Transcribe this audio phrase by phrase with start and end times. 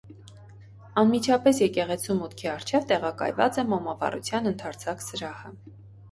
[0.99, 5.53] Անմիջապես եկեղեցու մուտքի առջև տեղակայված է մոմավառության ընդարձակ սրահը։